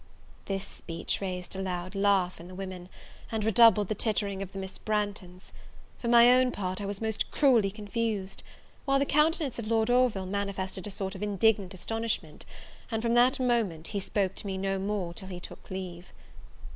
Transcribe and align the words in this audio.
This 0.45 0.65
speech 0.65 1.21
raised 1.21 1.55
a 1.55 1.61
loud 1.61 1.93
laugh 1.93 2.39
in 2.39 2.47
the 2.47 2.55
women, 2.55 2.89
and 3.31 3.43
redoubled 3.43 3.87
the 3.87 3.93
tittering 3.93 4.41
of 4.41 4.51
the 4.51 4.57
Miss 4.57 4.79
Branghtons. 4.79 5.51
For 5.99 6.07
my 6.07 6.33
own 6.33 6.51
part, 6.51 6.81
I 6.81 6.87
was 6.87 6.99
most 6.99 7.29
cruelly 7.29 7.69
confused: 7.69 8.41
while 8.85 8.97
the 8.97 9.05
countenance 9.05 9.59
of 9.59 9.67
Lord 9.67 9.91
Orville 9.91 10.25
manifested 10.25 10.87
a 10.87 10.89
sort 10.89 11.13
of 11.13 11.21
indignant 11.21 11.75
astonishment; 11.75 12.47
and, 12.89 13.03
from 13.03 13.13
that 13.13 13.39
moment, 13.39 13.89
he 13.89 13.99
spoke 13.99 14.33
to 14.37 14.47
me 14.47 14.57
no 14.57 14.79
more 14.79 15.13
till 15.13 15.27
he 15.27 15.39
took 15.39 15.69
leave. 15.69 16.11